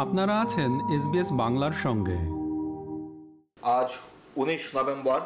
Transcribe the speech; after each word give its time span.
আপনারা 0.00 0.40
আছেন 0.40 0.90
এসবিএস 0.90 1.32
বাংলার 1.32 1.72
সঙ্গে। 1.72 2.18
আজ 3.62 3.88
উনিশ 4.36 4.76
নভেম্বর 4.76 5.20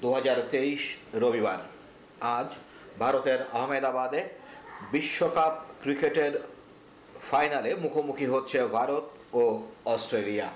দু 0.00 0.12
হাজার 0.12 0.42
তেইশ 0.50 0.96
রবিবার। 1.14 1.58
আজ 2.20 2.46
ভারতের 2.98 3.38
আহমেদাবাদে 3.52 4.28
বিশ্বকাপ 4.92 5.54
ক্রিকেটের 5.82 6.40
ফাইনালে 7.30 7.74
মুখোমুখি 7.74 8.26
হচ্ছে 8.26 8.64
ভারত 8.64 9.04
ও 9.32 9.62
অস্ট্রেলিয়া। 9.84 10.48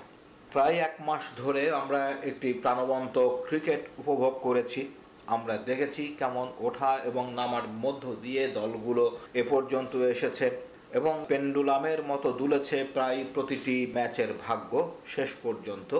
প্রায় 0.51 0.75
এক 0.77 0.95
মাস 0.99 1.21
ধরে 1.37 1.71
আমরা 1.71 2.13
একটি 2.23 2.53
প্রাণবন্ত 2.53 3.17
ক্রিকেট 3.19 3.87
উপভোগ 3.97 4.39
করেছি। 4.41 4.87
আমরা 5.27 5.57
দেখেছি 5.57 6.15
কেমন 6.19 6.51
ওঠা 6.59 6.99
এবং 7.03 7.33
নামার 7.33 7.67
মধ্য 7.67 8.15
দিয়ে 8.21 8.47
দলগুলো 8.47 9.17
এ 9.33 9.43
পর্যন্ত 9.49 9.95
এসেছে। 9.95 10.68
এবং 10.93 11.25
পেন্ডুলামের 11.27 12.03
মতো 12.03 12.31
দুলেছে 12.31 12.77
প্রায় 12.95 13.25
প্রতিটি 13.33 13.91
ম্যাচের 13.93 14.31
ভাগ্য 14.45 14.71
শেষ 15.05 15.29
পর্যন্ত। 15.43 15.91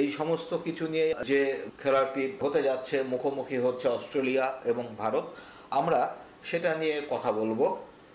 এই 0.00 0.10
সমস্ত 0.10 0.50
কিছু 0.66 0.84
নিয়ে 0.88 1.14
যে 1.30 1.40
খেলাটি 1.82 2.24
হতে 2.42 2.62
যাচ্ছে, 2.62 2.96
মুখোমুখি 3.02 3.56
হচ্ছে 3.56 3.88
অস্ট্রেলিয়া 3.88 4.46
এবং 4.64 4.84
ভারত, 4.98 5.26
আমরা 5.70 6.00
সেটা 6.44 6.70
নিয়ে 6.74 6.96
কথা 7.10 7.32
বলব। 7.32 7.60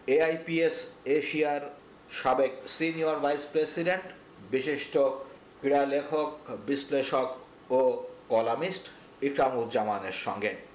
এআইপিএস 0.08 0.78
এশিয়ার 1.06 1.62
সাবেক 2.12 2.54
সিনিয়র 2.68 3.18
ভাইস 3.20 3.44
প্রেসিডেন্ট, 3.54 4.06
বিশিষ্ট 4.52 4.98
ক্রীড়া 5.60 5.86
লেখক 5.86 6.30
বিশ্লেষক 6.70 7.30
ও 7.78 7.80
কলামিস্ট 8.30 8.86
ইকরামুজ্জামানের 9.22 10.18
সঙ্গে। 10.26 10.69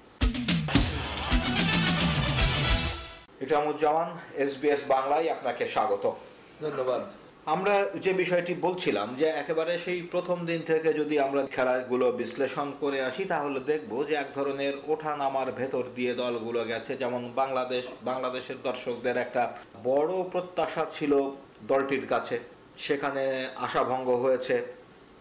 ইকরামুজ্জামান 3.40 4.18
এসবিএস 4.34 4.80
বাংলায় 4.88 5.30
আপনাকে 5.30 5.68
স্বাগত। 5.68 6.12
ধন্যবাদ। 6.60 7.02
আমরা 7.46 7.86
যে 7.94 8.12
বিষয়টি 8.12 8.54
বলছিলাম 8.54 9.14
যে 9.14 9.26
একেবারে 9.26 9.78
সেই 9.84 10.02
প্রথম 10.02 10.46
দিন 10.46 10.62
থেকে 10.66 10.92
যদি 10.92 11.18
আমরা 11.18 11.46
খেলাগুলো 11.46 12.12
বিশ্লেষণ 12.12 12.72
করে 12.80 13.02
আসি 13.02 13.24
তাহলে 13.24 13.60
দেখব 13.60 14.04
যে 14.04 14.14
এক 14.14 14.26
ধরনের 14.34 14.72
ওঠা 14.86 15.16
নামার 15.16 15.52
ভেতর 15.52 15.82
দিয়ে 15.94 16.14
দলগুলো 16.14 16.64
গেছে। 16.64 16.96
যেমন 16.96 17.32
বাংলাদেশ 17.34 17.84
বাংলাদেশের 18.02 18.54
দর্শকদের 18.62 19.16
একটা 19.16 19.56
বড় 19.84 20.24
প্রত্যাশা 20.32 20.86
ছিল 20.91 21.30
দলটির 21.62 22.06
কাছে। 22.06 22.38
সেখানে 22.78 23.48
আশাভঙ্গ 23.56 24.10
হয়েছে। 24.10 24.62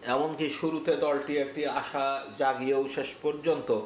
এমনকি 0.06 0.50
শুরুতে 0.50 0.96
দলটি 0.96 1.38
একটি 1.38 1.66
আশা 1.66 2.24
জাগিয়েও 2.38 2.88
শেষ 2.94 3.06
পর্যন্ত 3.22 3.80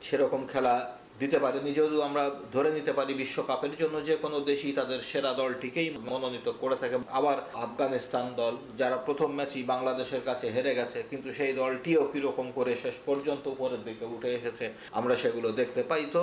সেরকম 0.00 0.46
খেলা 0.52 0.97
দিতে 1.20 1.38
পারেনি 1.44 1.70
যদিও 1.80 2.00
আমরা 2.08 2.24
ধরে 2.54 2.70
নিতে 2.78 2.92
পারি 2.98 3.12
বিশ্বকাপের 3.22 3.74
জন্য 3.80 3.96
যে 4.08 4.14
কোনো 4.24 4.38
দেশই 4.50 4.72
তাদের 4.80 5.00
সেরা 5.10 5.32
দলটিকেই 5.40 5.88
মনোনীত 6.10 6.48
করে 6.62 6.76
থাকে। 6.82 6.96
আবার 7.18 7.36
আফগানিস্তান 7.66 8.26
দল, 8.40 8.54
যারা 8.80 8.96
প্রথম 9.06 9.30
ম্যাচই 9.38 9.64
বাংলাদেশের 9.72 10.22
কাছে 10.28 10.46
হেরে 10.54 10.72
গেছে, 10.78 10.98
কিন্তু 11.10 11.28
সেই 11.38 11.52
দলটিও 11.62 12.02
কীরকম 12.12 12.46
করে 12.58 12.72
শেষ 12.82 12.96
পর্যন্ত 13.08 13.44
উপরের 13.54 13.82
দিকে 13.88 14.04
উঠে 14.14 14.30
এসেছে, 14.38 14.66
আমরা 14.98 15.14
সেগুলো 15.22 15.48
দেখতে 15.60 15.82
পাই। 15.90 16.04
তো 16.14 16.22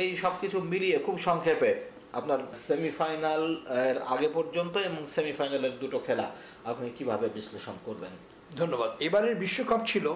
এই 0.00 0.08
সব 0.22 0.34
কিছু 0.42 0.58
মিলিয়ে 0.72 0.96
খুব 1.06 1.16
সংক্ষেপে 1.28 1.70
আপনার 2.18 2.40
সেমিফাইনাল 2.66 3.44
এর 3.90 3.98
আগে 4.14 4.28
পর্যন্ত 4.36 4.74
এবং 4.88 5.00
সেমিফাইনালের 5.16 5.74
দুটো 5.82 5.98
খেলা, 6.06 6.26
আপনি 6.70 6.86
কীভাবে 6.96 7.26
বিশ্লেষণ 7.36 7.76
করবেন? 7.86 8.12
ধন্যবাদ। 8.60 8.90
এবারের 9.08 9.34
বিশ্বকাপ 9.44 9.80
ছিল 9.90 10.06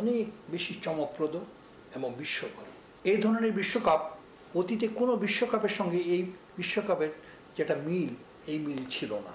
অনেক 0.00 0.26
বেশি 0.54 0.72
চমকপ্রদ 0.84 1.34
এবং 1.96 2.08
বিশ্বকর 2.22 2.66
এই 3.10 3.18
ধরনের 3.24 3.52
বিশ্বকাপ, 3.60 4.00
অতীতে 4.60 4.86
কোনো 5.00 5.12
বিশ্বকাপের 5.24 5.74
সঙ্গে 5.78 6.00
এই 6.14 6.22
বিশ্বকাপের 6.58 7.12
যেটা 7.56 7.74
মিল, 7.86 8.10
এই 8.52 8.58
মিল 8.66 8.80
ছিল 8.94 9.12
না। 9.26 9.34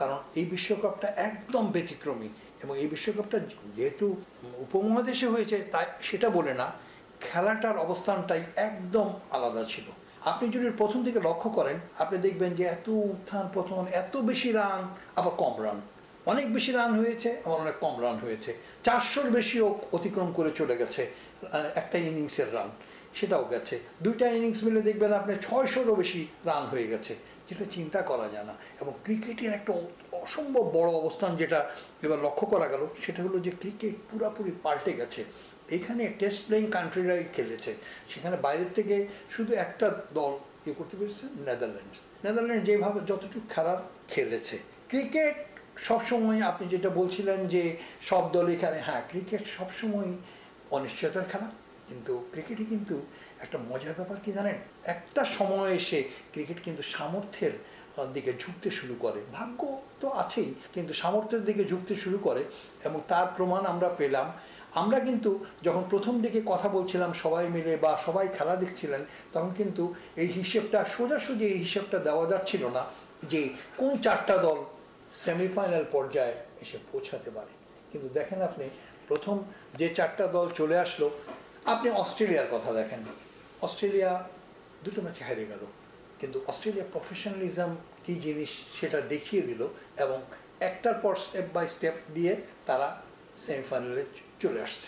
কারণ 0.00 0.18
এই 0.38 0.46
বিশ্বকাপটা 0.54 1.08
একদম 1.28 1.64
ব্যতিক্রমী 1.74 2.28
এবং 2.62 2.74
এই 2.82 2.88
বিশ্বকাপটা 2.94 3.38
যেহেতু 3.76 4.06
উপমহাদেশে 4.64 5.26
হয়েছে, 5.34 5.56
তাই 5.72 5.86
সেটা 6.08 6.28
বলে 6.38 6.52
না, 6.60 6.66
খেলাটার 7.26 7.76
অবস্থানটাই 7.86 8.42
একদম 8.68 9.08
আলাদা 9.36 9.62
ছিল। 9.72 9.86
আপনি 10.30 10.44
যদি 10.54 10.66
প্রথম 10.80 11.00
থেকে 11.06 11.20
লক্ষ্য 11.28 11.48
করেন, 11.58 11.76
আপনি 12.02 12.16
দেখবেন 12.26 12.50
যে 12.58 12.64
এত 12.76 12.86
উত্থান 13.12 13.46
পতন, 13.56 13.82
এত 14.02 14.14
বেশি 14.30 14.50
রান, 14.60 14.80
আবার 15.18 15.34
কম 15.42 15.54
রান। 15.64 15.78
অনেক 16.32 16.46
বেশি 16.56 16.70
রান 16.78 16.90
হয়েছে, 17.00 17.30
আবার 17.44 17.58
অনেক 17.64 17.76
কম 17.84 17.94
রান 18.04 18.16
হয়েছে। 18.24 18.50
চারশোর 18.86 19.28
বেশিও 19.36 19.66
অতিক্রম 19.96 20.28
করে 20.38 20.50
চলে 20.60 20.74
গেছে 20.80 21.02
একটা 21.80 21.96
ইনিংসের 22.08 22.50
রান। 22.56 22.70
সেটাও 23.14 23.44
গেছে। 23.44 23.80
দুইটা 24.02 24.28
ইনিংস 24.28 24.64
মিলে 24.64 24.82
দেখবেন 24.82 25.12
আপনি 25.12 25.34
ছয়শোরও 25.42 25.94
বেশি 25.94 26.26
রান 26.44 26.66
হয়ে 26.66 26.86
গেছে। 26.86 27.16
যেটা 27.48 27.64
চিন্তা 27.70 28.02
করা 28.02 28.28
যায় 28.28 28.44
না। 28.44 28.54
এবং 28.80 28.92
ক্রিকেটের 29.04 29.52
একটা 29.52 29.72
অসম্ভব 30.12 30.62
বড় 30.62 30.90
অবস্থান 30.92 31.36
যেটা 31.36 31.70
এবার 32.02 32.18
লক্ষ্য 32.22 32.46
করা 32.46 32.68
গেল, 32.68 32.86
সেটা 33.02 33.22
হলো 33.22 33.38
যে 33.38 33.50
ক্রিকেট 33.50 33.94
পুরাপুরি 34.10 34.52
পাল্টে 34.62 34.92
গেছে। 34.92 35.24
এখানে 35.70 36.12
টেস্ট 36.18 36.46
প্লেয়িং 36.46 36.70
কান্ট্রিরাই 36.70 37.24
খেলেছে। 37.34 37.74
সেখানে 38.08 38.36
বাইরের 38.36 38.66
থেকে 38.74 39.06
শুধু 39.30 39.54
একটা 39.54 40.02
দল 40.14 40.38
ইয়ে 40.66 40.74
করতে 40.74 40.96
পেরেছে 40.96 41.26
নেদারল্যান্ডস 41.26 42.24
নেদারল্যান্ড 42.24 42.64
যেভাবে 42.64 43.00
যতটুকু 43.00 43.40
খেলার 43.48 43.76
খেলেছে। 44.08 44.58
ক্রিকেট 44.88 45.34
সবসময় 45.76 46.40
আপনি 46.42 46.68
যেটা 46.68 46.90
বলছিলেন 46.90 47.48
যে 47.48 47.76
সব 48.00 48.32
দল 48.32 48.48
এখানে 48.48 48.78
হ্যাঁ 48.78 49.02
ক্রিকেট 49.08 49.46
সবসময় 49.46 50.12
অনিশ্চয়তার 50.70 51.24
খেলা। 51.32 51.50
কিন্তু 51.92 52.12
ক্রিকেটই 52.32 52.66
কিন্তু 52.72 52.96
একটা 53.44 53.58
মজার 53.68 53.94
ব্যাপার 53.98 54.18
কি 54.24 54.30
জানেন? 54.38 54.56
একটা 54.94 55.22
সময় 55.38 55.70
এসে 55.80 55.98
ক্রিকেট 56.32 56.58
কিন্তু 56.66 56.82
সামর্থ্যের 56.94 57.54
দিকে 58.14 58.32
ঝুঁকতে 58.42 58.68
শুরু 58.78 58.94
করে। 59.04 59.20
ভাগ্য 59.36 59.60
তো 60.00 60.06
আছেই, 60.22 60.50
কিন্তু 60.74 60.92
সামর্থ্যের 61.02 61.42
দিকে 61.48 61.62
ঝুঁকতে 61.70 61.94
শুরু 62.04 62.18
করে 62.26 62.42
এবং 62.84 62.98
তার 63.10 63.26
প্রমাণ 63.36 63.62
আমরা 63.72 63.88
পেলাম। 64.00 64.26
আমরা 64.82 64.98
কিন্তু 65.08 65.30
যখন 65.66 65.82
প্রথম 65.92 66.14
দিকে 66.24 66.40
কথা 66.52 66.68
বলছিলাম, 66.76 67.10
সবাই 67.22 67.44
মিলে 67.56 67.72
বা 67.84 67.92
সবাই 68.06 68.26
খেলা 68.36 68.54
দেখছিলেন, 68.62 69.02
তখন 69.34 69.50
কিন্তু 69.60 69.82
এই 70.22 70.28
হিসেবটা, 70.38 70.78
সোজাসুজি 70.94 71.44
এই 71.54 71.58
হিসেবটা 71.58 71.98
দেওয়া 72.08 72.24
যাচ্ছিল 72.32 72.62
না 72.76 72.82
যে 73.32 73.40
কোন 73.80 73.92
চারটা 74.04 74.36
দল 74.46 74.58
সেমিফাইনাল 75.24 75.84
পর্যায়ে 75.94 76.34
এসে 76.62 76.76
পৌঁছাতে 76.90 77.30
পারে। 77.36 77.52
কিন্তু 77.90 78.08
দেখেন 78.18 78.40
আপনি, 78.48 78.66
প্রথম 79.10 79.36
যে 79.80 79.88
চারটা 79.98 80.24
দল 80.36 80.46
চলে 80.60 80.76
আসলো 80.84 81.06
আপনি 81.64 81.90
অস্ট্রেলিয়ার 81.90 82.46
কথা 82.50 82.72
দেখেন। 82.72 82.98
অস্ট্রেলিয়া 83.62 84.28
দুটো 84.84 85.02
ম্যাচে 85.02 85.24
হেরে 85.24 85.46
গেল। 85.46 85.66
কিন্তু 86.18 86.40
অস্ট্রেলিয়া 86.46 86.84
প্রফেশনালিজম 86.92 87.76
কী 88.04 88.14
জিনিস 88.14 88.48
সেটা 88.80 89.00
দেখিয়ে 89.00 89.42
দিল 89.42 89.68
এবং 89.96 90.22
একটার 90.60 90.94
পর 90.94 91.16
স্টেপ 91.16 91.44
বাই 91.54 91.68
স্টেপ 91.68 91.94
দিয়ে 92.14 92.36
তারা 92.66 93.02
সেমিফাইনালে 93.36 94.04
চলে 94.40 94.62
আসছে। 94.62 94.86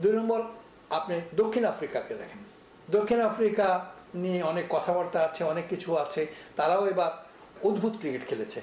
দুই 0.00 0.12
নম্বর, 0.12 0.42
আপনি 0.90 1.20
দক্ষিণ 1.34 1.64
আফ্রিকাকে 1.64 2.14
দেখেন। 2.14 2.44
দক্ষিণ 2.90 3.20
আফ্রিকা 3.20 3.92
নিয়ে 4.14 4.42
অনেক 4.42 4.66
কথাবার্তা 4.68 5.20
আছে, 5.20 5.44
অনেক 5.44 5.64
কিছু 5.68 5.96
আছে। 5.96 6.26
তারাও 6.56 6.86
এবার 6.86 7.26
অদ্ভুত 7.68 7.96
ক্রিকেট 7.98 8.26
খেলেছে। 8.26 8.60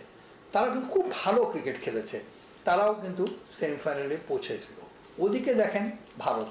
তারা 0.52 0.70
কিন্তু 0.70 0.90
খুব 0.90 1.12
ভালো 1.12 1.46
ক্রিকেট 1.46 1.82
খেলেছে। 1.82 2.24
তারাও 2.64 2.94
কিন্তু 2.94 3.28
সেমিফাইনালে 3.48 4.18
পৌঁছেছিল। 4.28 4.86
ওদিকে 5.26 5.54
দেখেন 5.54 5.92
ভারত। 6.20 6.48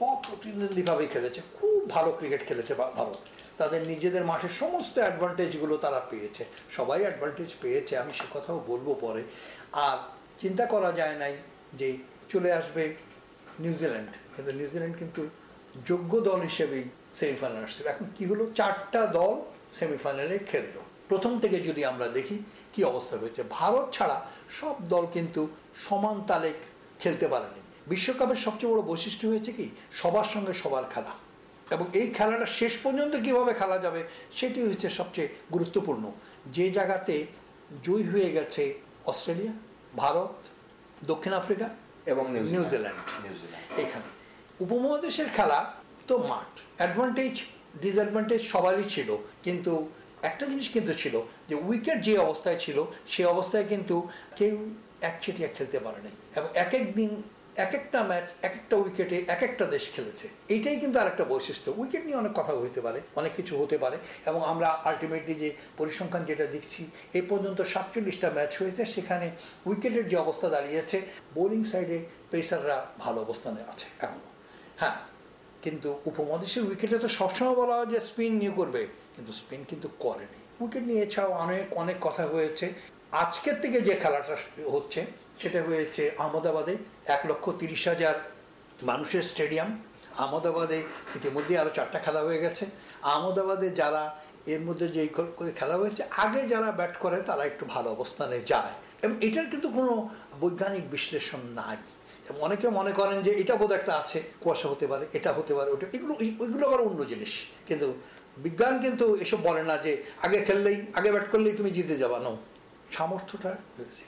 অপ্রতিদ্বন্দ্বীভাবে 0.00 1.06
খেলেছে, 1.06 1.40
খুব 1.60 1.90
ভালো 1.90 2.12
ক্রিকেট 2.12 2.46
খেলেছে 2.48 2.74
ভারত। 2.74 3.16
তাদের 3.58 3.82
নিজেদের 3.82 4.24
মাঠে 4.24 4.48
সমস্ত 4.48 4.98
অ্যাডভান্টেজগুলো 4.98 5.76
তারা 5.76 6.00
পেয়েছে। 6.10 6.44
সবাই 6.70 7.00
অ্যাডভান্টেজ 7.00 7.48
পেয়েছে, 7.60 7.98
আমি 7.98 8.12
সে 8.12 8.24
কথাও 8.34 8.64
বলব 8.66 8.96
পরে। 9.00 9.22
আর 9.72 9.96
চিন্তা 10.40 10.66
করা 10.66 10.92
যায় 10.92 11.16
নাই 11.16 11.36
যে 11.74 11.96
চলে 12.28 12.52
আসবে 12.52 12.94
নিউজিল্যান্ড 13.58 14.10
কিন্তু 14.36 14.52
নিউজিল্যান্ড 14.52 14.96
কিন্তু 14.96 15.28
যোগ্য 15.86 16.20
দল 16.20 16.40
হিসেবেই 16.40 16.84
সেমিফাইনাল 17.12 17.62
আসছিল। 17.62 17.86
এখন 17.86 18.06
কি 18.16 18.26
হলো? 18.26 18.50
চারটা 18.54 19.06
দল 19.06 19.40
সেমিফাইনালে 19.72 20.38
খেললো। 20.38 20.80
প্রথম 21.08 21.40
থেকে 21.40 21.60
যদি 21.60 21.84
আমরা 21.84 22.08
দেখি, 22.08 22.42
কি 22.72 22.84
অবস্থা 22.84 23.16
হয়েছে? 23.16 23.42
ভারত 23.50 23.92
ছাড়া 23.92 24.26
সব 24.48 24.88
দল 24.88 25.06
কিন্তু 25.12 25.48
সমান 25.88 26.20
তালে 26.26 26.52
খেলতে 26.98 27.28
পারেনি। 27.28 27.60
বিশ্বকাপের 27.88 28.36
সবচেয়ে 28.36 28.72
বড় 28.72 28.82
বৈশিষ্ট্য 28.82 29.24
হয়েছে 29.28 29.52
কি? 29.52 29.66
সবার 29.92 30.24
সঙ্গে 30.24 30.52
সবার 30.52 30.84
খেলা। 30.94 31.12
এবং 31.74 31.86
এই 31.92 32.06
খেলাটা 32.10 32.46
শেষ 32.46 32.78
পর্যন্ত 32.82 33.16
কীভাবে 33.16 33.52
খেলা 33.54 33.78
যাবে 33.78 34.00
সেটি 34.38 34.58
হচ্ছে 34.62 34.88
সবচেয়ে 34.90 35.28
গুরুত্বপূর্ণ। 35.52 36.04
যে 36.46 36.70
জায়গাতে 36.70 37.26
জয়ী 37.84 38.02
হয়ে 38.02 38.30
গেছে 38.32 38.62
অস্ট্রেলিয়া 39.06 39.52
ভারত 39.96 40.32
দক্ষিণ 41.04 41.32
আফ্রিকা 41.32 41.68
এবং 42.06 42.24
নিউজিল্যান্ড 42.52 43.06
এখানে। 43.78 44.08
উপমহাদেশের 44.64 45.28
খেলা 45.36 45.58
তো 46.08 46.18
মাঠ। 46.18 46.60
অ্যাডভান্টেজ 46.76 47.34
ডিসঅ্যাডভান্টেজ 47.82 48.42
সবারই 48.42 48.84
ছিল। 48.84 49.16
কিন্তু 49.42 49.72
একটা 50.22 50.46
জিনিস 50.46 50.68
কিন্তু 50.68 50.92
ছিল 50.94 51.14
যে 51.48 51.54
উইকেট 51.54 51.98
যে 52.02 52.18
অবস্থায় 52.18 52.58
ছিল 52.58 52.84
সে 53.08 53.22
অবস্থায় 53.24 53.66
কিন্তু 53.68 53.96
কেউ 54.36 54.56
একচেটিয়া 55.00 55.48
খেলতে 55.56 55.78
পারেনি। 55.78 56.10
এবং 56.36 56.48
এক 56.54 56.74
এক 56.74 56.86
দিন 56.94 57.22
এক 57.64 57.72
একটা 57.80 58.00
ম্যাচ, 58.08 58.26
এক 58.48 58.54
একটা 58.60 58.74
উইকেটে 58.82 59.16
এক 59.34 59.42
একটা 59.48 59.64
দেশ 59.74 59.84
খেলেছে। 59.94 60.26
এইটাই 60.54 60.76
কিন্তু 60.82 60.96
আরেকটা 61.02 61.24
বৈশিষ্ট্য। 61.32 61.68
উইকেট 61.80 62.02
নিয়ে 62.06 62.18
অনেক 62.22 62.32
কথা 62.40 62.52
হতে 62.52 62.80
পারে, 62.86 63.00
অনেক 63.20 63.32
কিছু 63.38 63.52
হতে 63.60 63.76
পারে 63.78 63.96
এবং 64.30 64.40
আমরা 64.52 64.68
আলটিমেটলি 64.88 65.34
যে 65.42 65.48
পরিসংখ্যান 65.78 66.22
যেটা 66.30 66.46
দেখছি, 66.54 66.80
এ 67.18 67.20
পর্যন্ত 67.30 67.58
সাতচল্লিশটা 67.72 68.28
ম্যাচ 68.36 68.52
হয়েছে, 68.60 68.82
সেখানে 68.94 69.26
উইকেটের 69.68 70.06
যে 70.08 70.16
অবস্থা 70.24 70.46
দাঁড়িয়েছে, 70.54 70.98
বোলিং 71.36 71.62
সাইডে 71.70 71.98
পেসাররা 72.30 72.76
ভালো 73.04 73.18
অবস্থানে 73.26 73.60
আছে 73.72 73.86
এখনও 74.04 74.30
হ্যাঁ 74.80 74.96
কিন্তু 75.64 75.88
উপমহাদেশের 76.10 76.62
উইকেটে 76.68 76.96
তো 77.04 77.08
সবসময় 77.18 77.56
বলা 77.62 77.74
হয় 77.78 77.88
যে 77.92 77.98
স্পিন 78.08 78.32
নিয়ে 78.40 78.54
করবে, 78.56 78.82
কিন্তু 79.14 79.32
স্পিন 79.40 79.60
কিন্তু 79.70 79.88
করেনি। 80.04 80.40
উইকেট 80.62 80.84
নিয়ে 80.88 81.00
এছাড়াও 81.06 81.32
অনেক 81.44 81.64
অনেক 81.82 81.96
কথা 82.06 82.24
হয়েছে। 82.34 82.66
আজকের 83.22 83.56
থেকে 83.62 83.78
যে 83.88 83.94
খেলাটা 84.02 84.34
হচ্ছে 84.74 85.00
সেটা 85.38 85.62
হয়েছে 85.62 86.10
আহমেদাবাদে 86.18 86.76
এক 87.06 87.20
লক্ষ 87.26 87.50
তিরিশ 87.58 87.88
হাজার 87.88 88.14
মানুষের 88.82 89.22
স্টেডিয়াম। 89.22 89.82
আহমেদাবাদে 90.18 90.82
ইতিমধ্যে 91.16 91.58
আরও 91.58 91.70
চারটা 91.74 91.98
খেলা 91.98 92.20
হয়ে 92.20 92.38
গেছে। 92.38 92.66
আহমেদাবাদে 93.02 93.70
যারা 93.70 94.20
এর 94.46 94.60
মধ্যে 94.60 94.88
যে 94.88 95.08
করে 95.08 95.52
খেলা 95.52 95.76
হয়েছে, 95.76 96.02
আগে 96.16 96.42
যারা 96.42 96.72
ব্যাট 96.72 96.96
করে 96.96 97.20
তারা 97.20 97.44
একটু 97.44 97.66
ভালো 97.66 97.90
অবস্থানে 97.90 98.40
যায়। 98.40 98.72
এবং 99.02 99.14
এটার 99.20 99.46
কিন্তু 99.46 99.68
কোনো 99.68 100.08
বৈজ্ঞানিক 100.40 100.90
বিশ্লেষণ 100.90 101.38
নাই। 101.54 101.76
অনেকে 102.40 102.68
মনে 102.68 102.92
করেন 102.92 103.22
যে 103.22 103.30
এটা 103.30 103.56
বোধ 103.56 103.72
একটা 103.72 103.96
আছে, 103.96 104.22
কুয়াশা 104.40 104.68
হতে 104.68 104.86
পারে, 104.86 105.06
এটা 105.12 105.32
হতে 105.32 105.54
পারে, 105.54 105.70
ওটা, 105.70 105.86
এগুলো 105.92 106.14
ওইগুলো 106.14 106.66
আবার 106.66 106.80
অন্য 106.80 107.06
জিনিস। 107.06 107.44
কিন্তু 107.66 107.94
বিজ্ঞান 108.36 108.78
কিন্তু 108.80 109.16
এসব 109.16 109.42
বলে 109.42 109.62
না 109.62 109.76
যে 109.76 110.04
আগে 110.22 110.38
খেললেই, 110.44 110.86
আগে 110.94 111.12
ব্যাট 111.12 111.30
করলেই 111.30 111.52
তুমি 111.52 111.70
জিতে 111.70 111.96
যাবা, 111.96 112.18
নো। 112.18 112.36
সামর্থ্যটা 112.90 113.56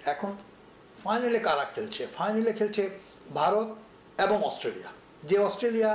এখন 0.05 0.37
ফাইনালে 1.05 1.39
কারা 1.39 1.65
খেলছে? 1.65 2.07
ফাইনালে 2.17 2.53
খেলছে 2.53 2.91
ভারত 3.35 3.69
এবং 4.21 4.39
অস্ট্রেলিয়া। 4.45 4.91
যে 5.25 5.39
অস্ট্রেলিয়া 5.39 5.91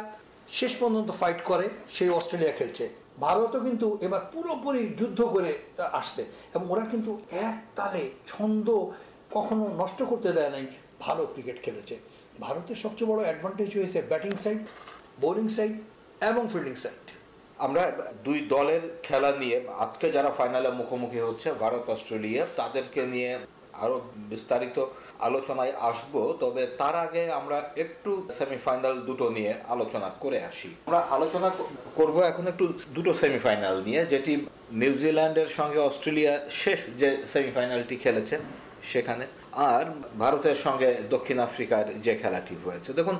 শেষ 0.51 0.75
পর্যন্ত 0.79 1.11
ফাইট 1.11 1.39
করে, 1.43 1.69
সেই 1.89 2.09
অস্ট্রেলিয়া 2.09 2.51
খেলছে। 2.51 2.89
ভারতও 3.19 3.59
কিন্তু 3.59 3.87
এবার 4.01 4.21
পুরোপুরি 4.33 4.81
যুদ্ধ 4.97 5.19
করে 5.35 5.51
আসছে। 5.99 6.25
এবং 6.55 6.65
ওরা 6.69 6.85
কিন্তু 6.85 7.11
এক 7.31 7.55
তালে 7.75 8.03
ছন্দ 8.27 8.67
কখনো 9.31 9.63
নষ্ট 9.81 10.03
করতে 10.03 10.29
দেয় 10.33 10.49
নাই 10.49 10.65
ভালো 10.99 11.25
ক্রিকেট 11.25 11.57
খেলেছে। 11.63 11.95
ভারতের 12.39 12.75
সবচেয়ে 12.75 13.09
বড় 13.11 13.21
অ্যাডভান্টেজ 13.23 13.77
হয়েছে 13.77 14.01
ব্যাটিং 14.01 14.35
সাইড 14.35 14.57
বোলিং 15.21 15.47
সাইড 15.47 15.73
এবং 16.29 16.47
ফিল্ডিং 16.53 16.75
সাইড 16.75 17.03
আমরা 17.57 17.83
দুই 18.23 18.39
দলের 18.39 18.83
খেলা 19.03 19.31
নিয়ে, 19.31 19.57
আজকে 19.77 20.11
যারা 20.11 20.29
ফাইনালে 20.31 20.69
মুখোমুখি 20.69 21.19
হচ্ছে, 21.19 21.47
ভারত, 21.53 21.89
অস্ট্রেলিয়া, 21.89 22.45
তাদেরকে 22.55 23.01
নিয়ে 23.05 23.31
আরও 23.83 23.95
বিস্তারিত 24.31 24.77
আলোচনায় 25.27 25.73
আসব, 25.89 26.13
তবে 26.43 26.61
তার 26.81 26.95
আগে 27.05 27.23
আমরা 27.39 27.57
একটু 27.83 28.11
সেমিফাইনাল 28.39 28.95
দুটো 29.09 29.25
নিয়ে 29.37 29.51
আলোচনা 29.73 30.09
করে 30.23 30.39
আসি। 30.49 30.69
আমরা 30.87 30.99
আলোচনা 31.15 31.49
করব 31.99 32.15
এখন 32.31 32.45
একটু 32.51 32.65
দুটো 32.95 33.11
সেমিফাইনাল 33.23 33.75
নিয়ে 33.87 34.01
যেটি 34.13 34.33
নিউজিল্যান্ডের 34.81 35.49
সঙ্গে 35.59 35.79
অস্ট্রেলিয়া 35.89 36.33
শেষ 36.61 36.79
যে 37.01 37.09
সেমিফাইনালটি 37.33 37.95
খেলেছে 38.03 38.35
সেখানে, 38.91 39.25
আর 39.73 39.85
ভারতের 40.23 40.57
সঙ্গে 40.65 40.89
দক্ষিণ 41.13 41.37
আফ্রিকার 41.47 41.83
যে 42.05 42.13
খেলাটি 42.21 42.55
হয়েছে 42.65 42.89
দেখুন, 42.99 43.17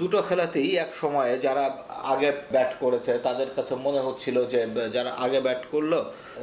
দুটো 0.00 0.18
খেলাতেই 0.28 0.70
এক 0.84 0.90
সময়ে 1.02 1.32
যারা 1.46 1.64
আগে 2.12 2.30
ব্যাট 2.54 2.72
করেছে, 2.82 3.12
তাদের 3.26 3.48
কাছে 3.56 3.74
মনে 3.86 4.00
হচ্ছিল 4.06 4.36
যে, 4.52 4.60
যারা 4.96 5.10
আগে 5.24 5.38
ব্যাট 5.46 5.62
করল, 5.72 5.92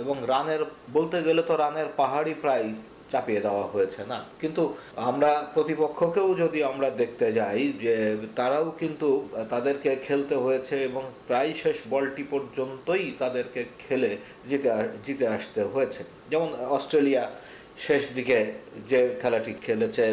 এবং 0.01 0.15
রানের, 0.31 0.61
বলতে 0.95 1.17
গেলে 1.27 1.41
তো 1.49 1.53
রানের 1.63 1.89
পাহাড়ি 1.99 2.33
প্রায় 2.43 2.67
চাপিয়ে 3.11 3.41
দেওয়া 3.47 3.65
হয়েছে 3.73 4.01
না। 4.11 4.19
কিন্তু 4.41 4.63
আমরা 5.09 5.31
প্রতিপক্ষকেও 5.55 6.29
যদি 6.43 6.59
আমরা 6.71 6.89
দেখতে 7.01 7.27
যাই, 7.39 7.61
যে 7.83 7.95
তারাও 8.35 8.67
কিন্তু 8.81 9.09
তাদেরকে 9.53 9.89
খেলতে 10.07 10.35
হয়েছে 10.45 10.75
এবং 10.89 11.03
প্রায় 11.27 11.51
শেষ 11.63 11.77
বলটি 11.93 12.23
পর্যন্তই 12.33 13.05
তাদেরকে 13.21 13.61
খেলে 13.83 14.11
জিতে 14.49 14.69
জিতে 15.05 15.25
আসতে 15.37 15.61
হয়েছে। 15.73 16.01
যেমন 16.31 16.49
অস্ট্রেলিয়া 16.77 17.23
শেষ 17.87 18.03
দিকে 18.17 18.37
যে 18.91 18.99
খেলাটি 19.21 19.53
খেলেছে 19.65 20.03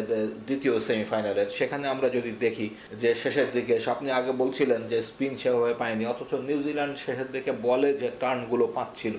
দ্বিতীয় 0.47 0.75
সেমিফাইনালের, 0.87 1.49
সেখানে 1.57 1.85
আমরা 1.93 2.07
যদি 2.17 2.31
দেখি 2.45 2.67
যে 3.01 3.09
শেষের 3.23 3.49
দিকে 3.53 3.73
আপনি 3.95 4.09
আগে 4.19 4.31
বলছিলেন 4.41 4.81
যে 4.91 4.97
স্পিন 5.09 5.33
সেভাবে 5.41 5.73
পায়নি, 5.81 6.03
অথচ 6.13 6.31
নিউজিল্যান্ড 6.49 6.95
শেষের 7.05 7.29
দিকে 7.35 7.51
বলে 7.67 7.89
যে 8.01 8.07
টার্নগুলো 8.21 8.65
পাচ্ছিল। 8.77 9.15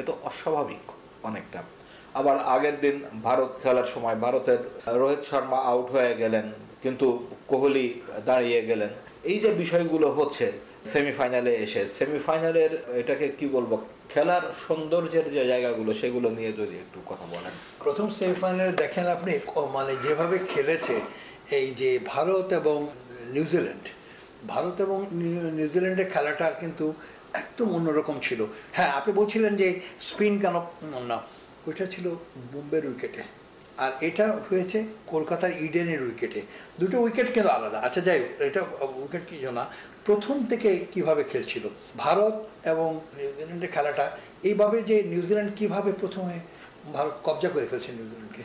এ 0.00 0.02
তো 0.08 0.12
অস্বাভাবিক 0.28 0.84
অনেকটা। 1.28 1.60
আবার 2.20 2.36
আগের 2.54 2.76
দিন 2.84 2.96
ভারত 3.26 3.50
খেলার 3.62 3.88
সময় 3.94 4.16
ভারতের 4.24 4.60
রোহিত 5.00 5.22
শর্মা 5.30 5.58
আউট 5.70 5.86
হয়ে 5.94 6.12
গেলেন, 6.22 6.46
কিন্তু 6.82 7.06
কোহলি 7.50 7.86
দাঁড়িয়ে 8.28 8.60
গেলেন। 8.70 8.90
এই 9.30 9.38
যে 9.44 9.50
বিষয়গুলো 9.62 10.08
হচ্ছে 10.18 10.46
সেমিফাইনালে 10.92 11.52
এসে 11.64 11.82
সেমিফাইনালের 11.98 12.72
এটাকে 13.00 13.26
কি 13.38 13.46
বলব, 13.56 13.72
খেলার 14.12 14.44
সৌন্দর্যের 14.64 15.26
যে 15.36 15.42
জায়গাগুলো, 15.52 15.90
সেগুলো 16.00 16.28
নিয়ে 16.38 16.52
যদি 16.60 16.74
একটু 16.84 16.98
কথা 17.10 17.26
বলেন। 17.34 17.52
প্রথম 17.84 18.06
সেমিফাইনালে 18.18 18.74
দেখেন 18.82 19.06
আপনি 19.16 19.32
মানে 19.76 19.92
যেভাবে 20.04 20.36
খেলেছে 20.52 20.96
এই 21.58 21.68
যে 21.80 21.90
ভারত 22.12 22.48
এবং 22.60 22.78
নিউজিল্যান্ড 23.36 23.84
ভারত 24.52 24.76
এবং 24.86 24.98
নিউজিল্যান্ডের 25.58 26.08
খেলাটার 26.14 26.54
কিন্তু 26.62 26.86
একদম 27.42 27.68
অন্যরকম 27.78 28.16
ছিল। 28.26 28.40
হ্যাঁ 28.76 28.90
আপনি 28.98 29.10
বলছিলেন 29.20 29.52
যে 29.60 29.68
স্পিন 30.08 30.34
কেন, 30.42 30.56
না 31.10 31.18
ওইটা 31.66 31.84
ছিল 31.86 32.06
বোম্বের 32.52 32.84
উইকেটে। 32.90 33.22
আর 33.84 33.92
এটা 34.08 34.26
হয়েছে 34.48 34.78
কলকাতার 35.12 35.52
ইডেনের 35.66 36.00
উইকেটে। 36.06 36.40
দুটো 36.80 36.96
উইকেট 37.04 37.28
কিন্তু 37.34 37.50
আলাদা। 37.56 37.78
আচ্ছা 37.86 38.00
যাই 38.06 38.18
এটা 38.48 38.60
উইকেট 39.02 39.22
কি 39.28 39.36
না 39.58 39.64
প্রথম 40.06 40.36
থেকে 40.50 40.70
কীভাবে 40.92 41.22
খেলছিল? 41.30 41.64
ভারত 42.04 42.36
এবং 42.72 42.88
নিউজিল্যান্ডের 43.18 43.70
খেলাটা, 43.76 44.04
এইভাবে 44.48 44.78
যে 44.90 44.96
নিউজিল্যান্ড 45.12 45.50
কীভাবে 45.58 45.90
প্রথমে 46.02 46.36
ভারত 46.96 47.14
কবজা 47.26 47.48
করে 47.54 47.66
ফেলছে 47.70 47.90
নিউজিল্যান্ডকে 47.98 48.44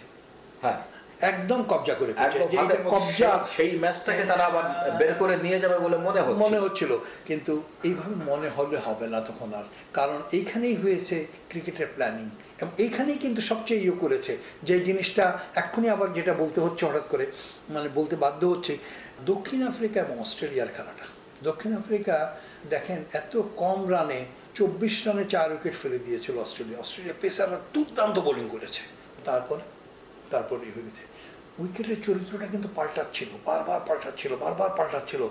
হ্যাঁ। 0.64 0.80
একদম 1.22 1.64
কবজা 1.64 1.94
করে 1.94 2.14
কবজা 2.90 3.48
সেই 3.56 3.80
ম্যাচটাকে 3.80 4.24
তারা 4.24 4.46
আবার 4.46 4.98
বের 4.98 5.14
করে 5.14 5.38
নিয়ে 5.38 5.60
যাবে 5.60 5.80
বলে 5.80 5.98
মনে 5.98 6.22
হচ্ছে। 6.22 6.44
মনে 6.44 6.60
হচ্ছিল। 6.60 6.98
কিন্তু 7.26 7.64
এইভাবে 7.84 8.16
মনে 8.16 8.50
হলে 8.50 8.78
হবে 8.78 9.08
না 9.08 9.22
তখন 9.22 9.54
আর। 9.54 9.64
কারণ 9.94 10.22
এইখানেই 10.32 10.76
হয়েছে 10.76 11.26
ক্রিকেটের 11.50 11.88
প্ল্যানিং। 11.96 12.30
এবং 12.62 12.72
এইখানেই 12.78 13.18
কিন্তু 13.18 13.42
সবচেয়ে 13.42 13.82
ইয়ে 13.82 13.92
করেছে 13.92 14.38
যে 14.64 14.80
জিনিসটা 14.80 15.40
এক্ষুনি 15.56 15.90
আবার 15.90 16.14
যেটা 16.14 16.34
বলতে 16.34 16.62
হচ্ছে 16.62 16.86
হঠাৎ 16.86 17.04
করে 17.10 17.26
মানে 17.70 17.90
বলতে 17.96 18.16
বাধ্য 18.16 18.48
হচ্ছে 18.48 18.78
দক্ষিণ 19.26 19.68
আফ্রিকা 19.68 20.02
এবং 20.02 20.20
অস্ট্রেলিয়ার 20.20 20.68
খেলাটা। 20.68 21.06
দক্ষিণ 21.44 21.78
আফ্রিকা 21.78 22.38
দেখেন 22.70 23.04
এত 23.14 23.42
কম 23.56 23.92
রানে 23.92 24.26
চব্বিশ 24.56 25.08
রানে 25.08 25.24
চার 25.24 25.52
উইকেট 25.52 25.74
ফেলে 25.82 26.00
দিয়েছিল 26.00 26.38
অস্ট্রেলিয়া। 26.38 26.80
অস্ট্রেলিয়া 26.80 27.16
পেসাররা 27.22 27.60
দুর্দান্ত 27.74 28.20
বোলিং 28.20 28.48
করেছে। 28.48 28.82
তারপর 29.26 29.58
তারপর 30.34 30.58
হয়ে 30.76 30.86
গেছে। 30.88 31.04
উইকেটের 31.62 32.00
চরিত্রটা 32.08 32.48
কিন্তু 32.54 32.70
পাল্টাচ্ছিল 32.78 33.30
বারবার 33.48 33.80
পাল্টাচ্ছিল 33.88 34.32
বারবার 34.44 34.70
পাল্টাচ্ছিল। 34.80 35.22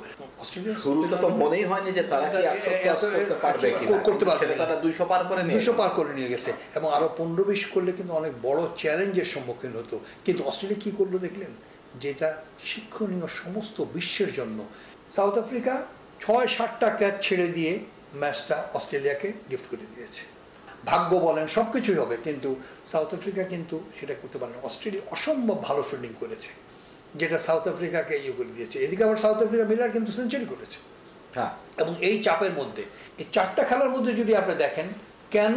অস্ট্রেলিয়া 0.42 0.76
শুরুতে 0.84 1.16
তো 1.24 1.28
মনেই 1.42 1.64
হয়নি 1.70 1.90
যে 1.98 2.02
তারা 2.12 2.26
কি 2.30 2.36
পারবে 3.44 3.66
করতে 4.08 4.24
পারবে 4.30 4.44
তারা 4.62 4.74
200 4.84 5.04
পার 5.10 5.22
করে 5.30 5.42
নিয়ে 5.46 5.56
200 5.58 5.72
পার 5.80 5.90
করে 5.98 6.10
নিয়ে 6.18 6.30
গেছে 6.32 6.50
এবং 6.78 6.88
আরও 6.96 7.08
15 7.18 7.42
20 7.50 7.62
করলে 7.74 7.90
কিন্তু 7.98 8.12
অনেক 8.20 8.32
বড় 8.46 8.60
চ্যালেঞ্জের 8.82 9.28
সম্মুখীন 9.34 9.72
হতো। 9.80 9.96
কিন্তু 10.26 10.42
অস্ট্রেলিয়া 10.50 10.80
কি 10.84 10.90
করল 10.98 11.14
দেখলেন? 11.26 11.52
যেটা 12.02 12.28
শিক্ষণীয় 12.70 13.26
সমস্ত 13.42 13.76
বিশ্বের 13.96 14.30
জন্য। 14.38 14.58
সাউথ 15.16 15.34
আফ্রিকা 15.44 15.74
ছয় 16.22 16.48
সাতটা 16.56 16.88
ক্যাচ 16.98 17.14
ছেড়ে 17.26 17.46
দিয়ে 17.56 17.72
ম্যাচটা 18.20 18.56
অস্ট্রেলিয়াকে 18.78 19.28
গিফট 19.50 19.66
করে 19.72 19.86
দিয়েছে। 19.94 20.22
ভাগ্য 20.84 21.16
বলেন 21.16 21.46
সব 21.46 21.72
কিছুই 21.72 21.94
হবে। 21.94 22.16
কিন্তু 22.24 22.56
সাউথ 22.84 23.14
আফ্রিকা 23.14 23.42
কিন্তু 23.42 23.80
সেটা 24.00 24.14
করতে 24.22 24.38
পারেন 24.38 24.56
অস্ট্রেলিয়া 24.62 25.02
অসম্ভব 25.10 25.62
ভালো 25.62 25.82
ফিল্ডিং 25.82 26.12
করেছে 26.20 26.48
যেটা 27.14 27.38
সাউথ 27.38 27.68
আফ্রিকাকে 27.68 28.16
ইয়ে 28.16 28.32
করে 28.32 28.48
দিয়েছে। 28.48 28.78
এদিকে 28.78 29.04
আবার 29.04 29.16
সাউথ 29.16 29.36
আফ্রিকা 29.36 29.64
মিলার 29.64 29.90
কিন্তু 29.90 30.12
সেঞ্চুরি 30.12 30.44
করেছে। 30.44 30.78
হ্যাঁ। 31.34 31.50
এবং 31.78 31.94
এই 32.00 32.22
চাপের 32.22 32.52
মধ্যে 32.52 32.82
এই 33.18 33.24
চারটা 33.32 33.64
খেলার 33.64 33.90
মধ্যে 33.90 34.12
যদি 34.14 34.36
আপনি 34.36 34.54
দেখেন 34.54 34.86
কেন 35.30 35.56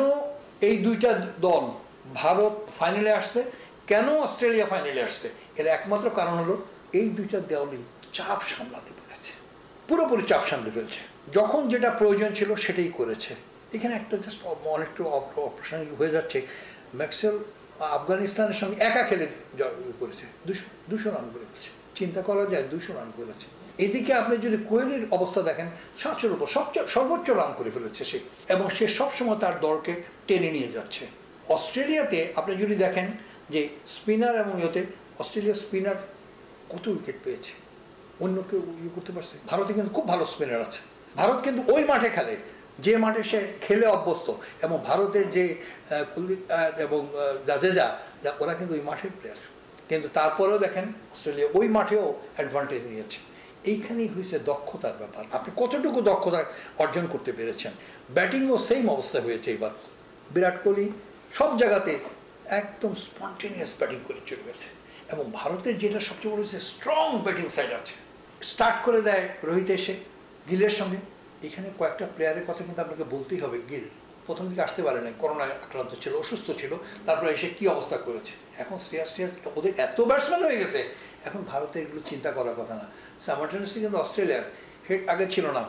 এই 0.61 0.77
দুইটা 0.77 1.21
দল 1.41 1.71
ভারত 2.15 2.53
ফাইনালে 2.79 3.11
আসছে 3.13 3.43
কেন 3.87 4.09
অস্ট্রেলিয়া 4.09 4.65
ফাইনালে 4.65 5.03
আসছে 5.03 5.29
এর 5.55 5.67
একমাত্র 5.67 6.09
কারণ 6.09 6.33
হলো 6.33 6.65
এই 6.93 7.09
দুইটা 7.09 7.39
দলই 7.39 7.77
চাপ 8.13 8.41
সামলাতে 8.57 8.91
পেরেছে। 8.97 9.31
পুরোপুরি 9.87 10.23
চাপ 10.27 10.45
সামলে 10.49 10.71
ফেলছে। 10.71 10.99
যখন 11.33 11.69
যেটা 11.69 11.89
প্রয়োজন 11.89 12.33
ছিল 12.33 12.55
সেটাই 12.55 12.91
করেছে। 12.97 13.35
এখানে 13.75 13.93
একটা 13.95 14.15
জাস্ট 14.17 14.39
অনেকটু 14.75 15.01
অপ্রাসঙ্গিক 15.47 15.95
হয়ে 16.01 16.13
যাচ্ছে। 16.15 16.37
ম্যাক্সেল 16.95 17.35
আফগানিস্তানের 17.97 18.57
সঙ্গে 18.61 18.77
একা 18.89 19.03
খেলে 19.03 19.25
করেছে। 19.99 20.25
দুশো 20.47 20.65
দুশো 20.89 21.09
রান 21.11 21.25
করে 21.33 21.45
ফেলছে। 21.51 21.69
চিন্তা 21.95 22.21
করা 22.21 22.45
যায় 22.45 22.63
দুশো 22.63 22.91
রান 22.93 23.11
করেছে 23.17 23.47
এদিকে 23.85 24.11
আপনি 24.13 24.37
যদি 24.37 24.57
কোয়েলের 24.69 25.03
অবস্থা 25.11 25.41
দেখেন, 25.41 25.67
সাতশোর 25.99 26.31
উপর 26.31 26.47
সবচেয়ে 26.47 26.87
সর্বোচ্চ 26.87 27.27
রান 27.29 27.51
করে 27.57 27.69
ফেলেছে 27.71 28.05
সে। 28.05 28.19
এবং 28.53 28.69
সে 28.69 28.85
সবসময় 28.87 29.37
তার 29.43 29.59
দলকে 29.59 29.91
টেনে 30.27 30.49
নিয়ে 30.51 30.71
যাচ্ছে। 30.71 31.03
অস্ট্রেলিয়াতে 31.49 32.19
আপনি 32.35 32.55
যদি 32.55 32.75
দেখেন 32.75 33.07
যে 33.49 33.61
স্পিনার 33.87 34.35
এবং 34.35 34.59
ইয়েতে, 34.61 34.81
অস্ট্রেলিয়ার 35.19 35.55
স্পিনার 35.55 35.95
কত 36.69 36.87
উইকেট 36.87 37.15
পেয়েছে। 37.23 37.51
অন্য 38.19 38.43
কেউ 38.49 38.61
ইয়ে 38.81 38.89
করতে 38.95 39.11
পারছে। 39.11 39.37
ভারতে 39.47 39.73
কিন্তু 39.73 39.91
খুব 39.93 40.07
ভালো 40.07 40.25
স্পিনার 40.25 40.61
আছে। 40.61 40.79
ভারত 41.15 41.37
কিন্তু 41.43 41.61
ওই 41.73 41.83
মাঠে 41.85 42.09
খেলে। 42.09 42.35
যে 42.85 42.93
মাঠে 43.03 43.21
সে 43.31 43.39
খেলে 43.65 43.87
অভ্যস্ত, 43.95 44.27
এবং 44.65 44.77
ভারতের 44.89 45.25
যে 45.35 45.43
কুলদীপ 46.13 46.41
এবং 46.85 47.01
জাদেজা, 47.47 47.87
যা 48.23 48.31
ওরা 48.41 48.53
কিন্তু 48.59 48.73
ওই 48.77 48.83
মাঠের 48.89 49.11
প্লেয়ার 49.19 49.41
কিন্তু 49.89 50.07
তারপরেও 50.17 50.59
দেখেন, 50.65 50.85
অস্ট্রেলিয়া 51.13 51.47
ওই 51.59 51.67
মাঠেও 51.77 52.05
অ্যাডভান্টেজ 52.35 52.83
নিয়েছে। 52.91 53.19
এইখানেই 53.71 54.09
হয়েছে 54.15 54.35
দক্ষতার 54.51 54.95
ব্যাপার। 55.01 55.23
আপনি 55.37 55.49
কতটুকু 55.61 55.99
দক্ষতা 56.11 56.39
অর্জন 56.83 57.05
করতে 57.13 57.31
পেরেছেন? 57.37 57.73
ব্যাটিংও 58.17 58.57
সেম 58.67 58.83
অবস্থা 58.95 59.19
হয়েছে 59.27 59.49
এবার 59.57 59.73
বিরাট 60.33 60.57
কোহলি 60.63 60.85
সব 61.37 61.49
জায়গাতে 61.61 61.93
একদম 62.61 62.91
স্পন্টেনিয়াস 63.07 63.71
ব্যাটিং 63.79 63.99
করে 64.07 64.21
চলে 64.29 64.43
গেছে। 64.47 64.67
এবং 65.13 65.25
ভারতের 65.39 65.75
যেটা 65.81 65.99
সবচেয়ে 66.07 66.31
বড় 66.33 66.41
হচ্ছে 66.43 66.59
স্ট্রং 66.71 67.07
ব্যাটিং 67.25 67.45
সাইড 67.55 67.71
আছে। 67.79 67.95
স্টার্ট 68.51 68.77
করে 68.85 68.99
দেয় 69.07 69.23
রোহিত 69.47 69.69
এসে, 69.77 69.93
গিলের 70.49 70.73
সঙ্গে। 70.79 70.99
এখানে 71.47 71.67
কয়েকটা 71.79 72.05
প্লেয়ারের 72.15 72.45
কথা 72.49 72.61
কিন্তু 72.67 72.81
আপনাকে 72.85 73.05
বলতেই 73.13 73.39
হবে, 73.43 73.57
গিল। 73.71 73.85
প্রথম 74.27 74.45
দিকে 74.49 74.61
আসতে 74.67 74.81
পারে 74.87 74.99
নাই, 75.05 75.13
করোনায় 75.23 75.53
আক্রান্ত 75.65 75.91
ছিল, 76.03 76.13
অসুস্থ 76.23 76.47
ছিল, 76.61 76.71
তারপরে 77.07 77.29
এসে 77.35 77.49
কি 77.57 77.63
অবস্থা 77.73 77.97
করেছে? 78.07 78.33
এখন 78.63 78.77
শ্রেয়াস 78.85 79.09
শ্রেয়াস, 79.13 79.31
ওদের 79.59 79.73
এত 79.85 79.97
ব্যাটসম্যান 80.09 80.41
হয়ে 80.47 80.59
গেছে। 80.63 80.81
এখন 81.27 81.41
ভারতে 81.51 81.77
এগুলো 81.83 82.01
চিন্তা 82.11 82.29
করার 82.37 82.55
কথা 82.61 82.75
না। 82.81 82.85
সামার্টেন্সি 83.25 83.77
কিন্তু 83.83 83.97
অস্ট্রেলিয়ার 84.03 84.43
হেড 84.87 85.01
আগে 85.13 85.25
ছিল 85.33 85.45
না 85.57 85.63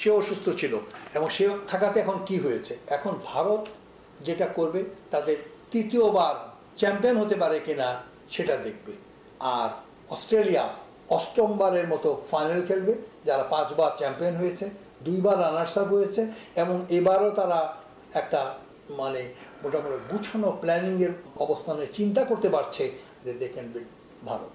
সে 0.00 0.08
অসুস্থ 0.20 0.46
ছিল, 0.60 0.72
এবং 1.16 1.28
সে 1.36 1.44
থাকাতে 1.72 1.96
এখন 2.04 2.16
কি 2.28 2.36
হয়েছে? 2.44 2.72
এখন 2.96 3.12
ভারত 3.30 3.62
যেটা 4.26 4.46
করবে, 4.58 4.80
তাদের 5.12 5.36
তৃতীয়বার 5.72 6.34
চ্যাম্পিয়ন 6.80 7.16
হতে 7.22 7.36
পারে 7.42 7.56
কিনা, 7.66 7.88
সেটা 8.34 8.54
দেখবে। 8.66 8.92
আর 9.56 9.68
অস্ট্রেলিয়া 10.14 10.64
অষ্টমবারের 11.16 11.86
মতো 11.92 12.08
ফাইনাল 12.30 12.60
খেলবে, 12.68 12.92
যারা 13.28 13.44
পাঁচবার 13.52 13.90
চ্যাম্পিয়ন 14.00 14.34
হয়েছে 14.42 14.66
দুইবার 15.04 15.40
রানার্স 15.40 15.78
আপ 15.78 15.86
হয়েছে 15.86 16.32
এবং 16.56 16.86
এবারও 16.88 17.30
তারা 17.30 17.76
একটা 18.14 18.54
মানে 18.90 19.34
মোটামুটি 19.64 19.96
গুছানো 20.10 20.58
প্ল্যানিংয়ের 20.60 21.10
অবস্থানে 21.36 21.86
চিন্তা 21.92 22.24
করতে 22.24 22.48
পারছে 22.48 22.90
যে 23.24 23.32
দে 23.32 23.48
ক্যান 23.48 23.72
ভারত। 24.26 24.50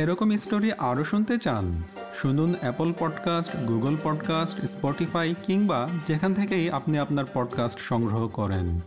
এরকম 0.00 0.36
স্টোরি 0.36 0.72
আরও 0.72 1.04
শুনতে 1.04 1.38
চান, 1.38 1.82
শুনুন 2.14 2.54
Apple 2.60 2.92
podcast 2.98 3.56
Google 3.56 3.96
podcast 4.04 4.66
Spotify 4.66 5.34
কিংবা 5.42 5.88
যেখান 6.08 6.34
থেকেই 6.34 6.70
আপনি 6.70 6.98
আপনার 6.98 7.24
পডকাস্ট 7.34 7.78
সংগ্রহ 7.78 8.28
করেন। 8.28 8.80